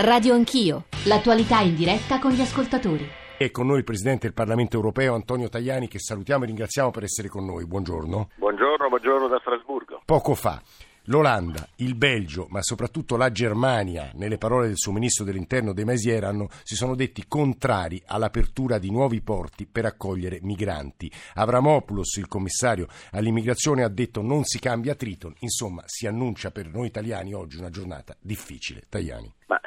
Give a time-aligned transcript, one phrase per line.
[0.00, 3.04] Radio Anch'io, l'attualità in diretta con gli ascoltatori.
[3.36, 7.02] E con noi il Presidente del Parlamento europeo Antonio Tajani che salutiamo e ringraziamo per
[7.02, 7.66] essere con noi.
[7.66, 8.28] Buongiorno.
[8.36, 10.02] Buongiorno, buongiorno da Strasburgo.
[10.04, 10.62] Poco fa
[11.10, 16.26] L'Olanda, il Belgio, ma soprattutto la Germania, nelle parole del suo ministro dell'interno De Maizière,
[16.26, 21.10] hanno, si sono detti contrari all'apertura di nuovi porti per accogliere migranti.
[21.34, 25.32] Avramopoulos, il commissario all'immigrazione, ha detto non si cambia Triton.
[25.38, 28.82] Insomma, si annuncia per noi italiani oggi una giornata difficile.
[28.86, 29.32] Tajani.
[29.46, 29.58] Ma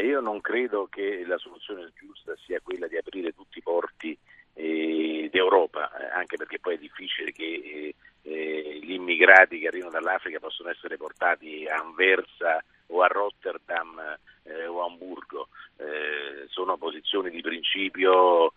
[0.00, 4.16] io non credo che la soluzione giusta sia quella di aprire tutti i porti
[4.54, 9.92] eh, d'Europa, eh, anche perché poi è difficile che eh, eh, gli immigrati che arrivano
[9.92, 14.18] dall'Africa possono essere portati a Anversa o a Rotterdam
[14.68, 15.48] o a Hamburgo.
[16.48, 18.52] Sono posizioni di principio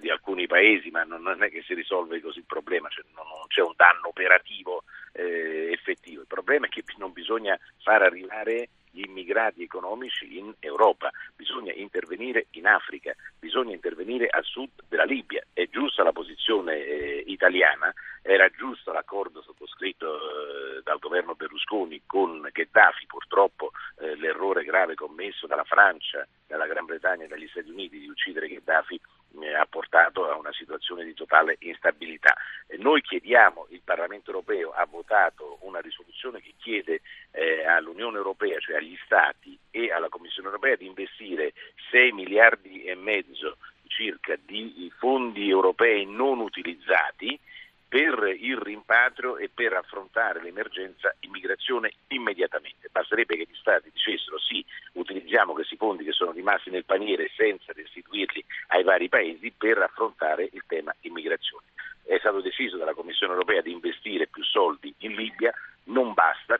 [0.00, 3.26] di alcuni paesi, ma non, non, è che si risolve così il problema, cioè non,
[3.26, 6.20] non, c'è un danno operativo effettivo.
[6.20, 8.68] Il problema è che non bisogna far arrivare
[9.20, 15.44] immigrati economici in Europa, bisogna intervenire in Africa, bisogna intervenire a sud della Libia.
[15.52, 22.48] È giusta la posizione eh, italiana, era giusto l'accordo sottoscritto eh, dal governo Berlusconi con
[22.50, 27.98] Gheddafi, purtroppo eh, l'errore grave commesso dalla Francia, dalla Gran Bretagna e dagli Stati Uniti
[27.98, 29.00] di uccidere Gheddafi
[29.40, 32.34] eh, ha portato a una situazione di totale instabilità.
[32.78, 37.02] noi chiediamo, il Parlamento europeo ha votato una risoluzione che chiede
[38.10, 41.52] all'Unione Europea, cioè agli Stati e alla Commissione Europea di investire
[41.90, 47.38] 6 miliardi e mezzo circa di fondi europei non utilizzati
[47.88, 52.88] per il rimpatrio e per affrontare l'emergenza immigrazione immediatamente.
[52.90, 57.72] Basterebbe che gli Stati dicessero sì, utilizziamo questi fondi che sono rimasti nel paniere senza
[57.72, 61.64] restituirli ai vari paesi per affrontare il tema immigrazione.
[62.04, 65.52] È stato deciso dalla Commissione europea di investire più soldi in Libia,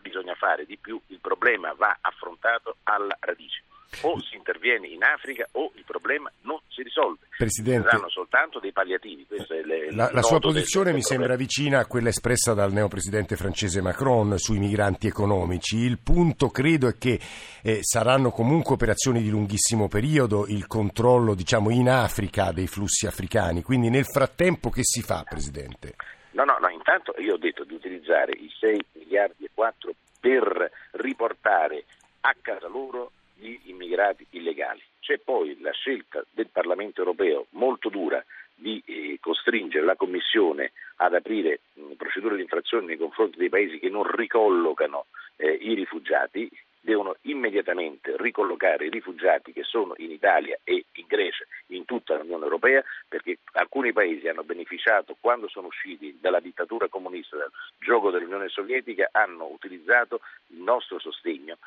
[0.01, 3.63] bisogna fare di più, il problema va affrontato alla radice.
[4.03, 7.27] O si interviene in Africa o il problema non si risolve.
[7.37, 9.27] Presidente, Saranno soltanto dei palliativi.
[9.29, 14.39] Le, la, la sua posizione mi sembra vicina a quella espressa dal neopresidente francese Macron
[14.39, 15.79] sui migranti economici.
[15.79, 17.19] Il punto credo è che
[17.63, 23.63] eh, saranno comunque operazioni di lunghissimo periodo, il controllo diciamo, in Africa dei flussi africani.
[23.63, 25.97] Quindi nel frattempo che si fa, Presidente?
[26.33, 30.71] No, no, no, intanto io ho detto di utilizzare i 6 miliardi e 4 per
[30.93, 31.85] riportare
[32.21, 34.83] a casa loro gli immigrati illegali.
[35.01, 38.25] C'è poi la scelta del Parlamento europeo molto dura
[38.55, 39.19] di eh,
[39.51, 44.05] costringere la Commissione ad aprire mh, procedure di infrazione nei confronti dei paesi che non
[44.05, 45.07] ricollocano
[45.37, 46.49] eh, i rifugiati
[46.83, 52.45] devono immediatamente ricollocare i rifugiati che sono in Italia e in Grecia, in tutta l'Unione
[52.45, 58.49] Europea, perché alcuni paesi hanno beneficiato quando sono usciti dalla dittatura comunista, dal gioco dell'Unione
[58.49, 61.59] Sovietica, hanno utilizzato il nostro sostegno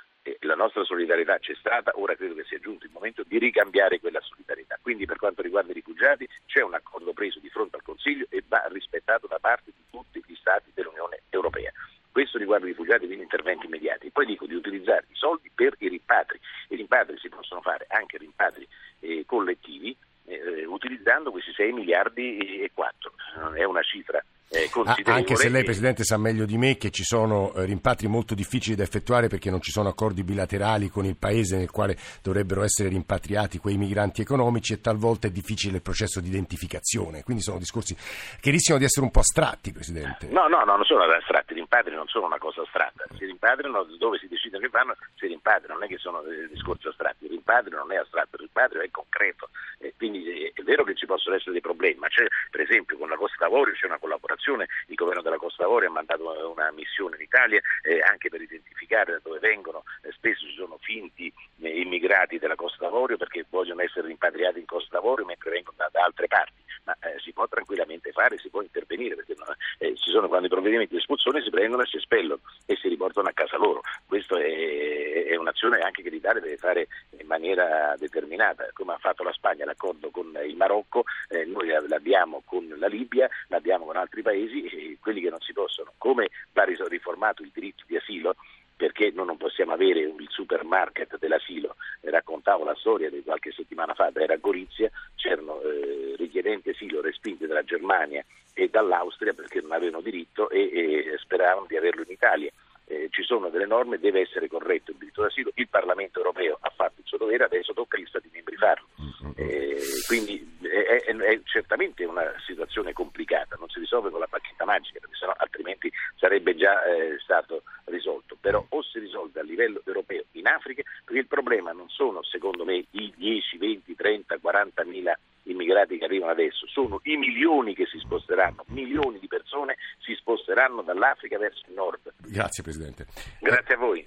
[0.41, 4.21] la nostra solidarietà c'è stata, ora credo che sia giunto il momento di ricambiare quella
[4.21, 4.77] solidarietà.
[4.81, 8.44] Quindi per quanto riguarda i rifugiati c'è un accordo preso di fronte al Consiglio e
[8.47, 11.71] va rispettato da parte di tutti gli Stati dell'Unione Europea.
[12.11, 14.11] Questo riguarda i rifugiati, quindi interventi immediati.
[14.11, 15.88] Poi dico di utilizzare i soldi per i
[16.33, 16.39] rimpatri.
[16.69, 18.67] I rimpatri si possono fare anche rimpatri
[18.99, 19.95] eh, collettivi
[20.25, 23.13] eh, utilizzando questi 6 miliardi e 4.
[23.55, 24.23] È una cifra
[24.53, 24.69] eh,
[25.06, 28.75] anche se lei Presidente sa meglio di me che ci sono eh, rimpatri molto difficili
[28.75, 32.90] da effettuare perché non ci sono accordi bilaterali con il paese nel quale dovrebbero essere
[32.90, 37.96] rimpatriati quei migranti economici e talvolta è difficile il processo di identificazione, quindi sono discorsi
[38.40, 40.28] che rischiano di essere un po' astratti Presidente.
[40.28, 43.84] No, no, no non sono astratti, i rimpatri non sono una cosa astratta, si rimpatriano
[43.97, 47.31] dove si decide che fanno, si rimpatriano, non è che sono eh, discorsi astratti, il
[47.31, 49.50] rimpatrio non è astratto, il rimpatrio è concreto,
[49.80, 52.97] eh, quindi eh, è vero che ci possono essere dei problemi, ma c'è per esempio
[53.00, 56.72] con la Costa d'Avorio c'è una collaborazione il governo della Costa D'Avorio ha mandato una
[56.72, 61.31] missione in Italia eh, anche per identificare da dove vengono, eh, spesso ci sono finti
[61.62, 65.90] eh, immigrati della Costa d'Avorio perché vogliono essere rimpatriati in Costa d'Avorio mentre vengono da,
[65.92, 69.45] da altre parti, ma eh, si può tranquillamente fare, si può intervenire perché no,
[69.79, 72.88] eh, ci sono quando i provvedimenti di espulsione si prendono e si espellono e si
[72.88, 73.81] riportano a casa loro.
[74.05, 76.88] Questa è, è un'azione anche che l'Italia deve fare
[77.18, 82.41] in maniera determinata, come ha fatto la Spagna l'accordo con il Marocco, eh, noi l'abbiamo
[82.45, 85.94] con la Libia, l'abbiamo con altri paesi, quelli che non si possono.
[85.97, 88.36] Come va riformato il diritto di asilo?
[88.75, 91.75] perché non possiamo avere il supermarket dell'asilo.
[92.01, 97.47] Raccontavo la storia di qualche settimana fa, era a Gorizia, c'erano eh, richiedenti asilo respinti
[97.47, 98.24] dalla Germania
[98.54, 102.52] e dall'Austria perché non avevano diritto e, e speravano di averlo in Italia.
[102.86, 106.72] Eh, ci sono delle norme, deve essere corretto il diritto d'asilo, il Parlamento europeo ha
[106.75, 108.88] fatto il suo dovere, adesso tocca agli Stati membri farlo.
[109.36, 114.66] Eh, quindi è, è, è, certamente una situazione complicata, non si risolve con la bacchetta
[114.66, 118.38] magica, perché sennò altrimenti sarebbe già eh, stato risolto.
[118.40, 122.66] però o si risolve a livello europeo in Africa, perché il problema non sono secondo
[122.66, 125.18] me i 10, 20, 30, 40 mila
[125.53, 130.81] immigrati che arrivano adesso, sono i milioni che si sposteranno, milioni di persone si sposteranno
[130.81, 132.13] dall'Africa verso il nord.
[132.17, 133.05] Grazie Presidente.
[133.39, 134.01] Grazie a voi.